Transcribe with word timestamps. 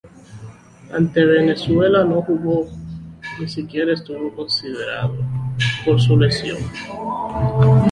Ante 0.91 1.23
Venezuela 1.23 2.03
no 2.03 2.23
jugó, 2.23 2.65
ni 3.39 3.47
siquiera 3.47 3.93
estuvo 3.93 4.35
considerado, 4.35 5.15
por 5.85 6.01
su 6.01 6.17
lesión. 6.17 6.57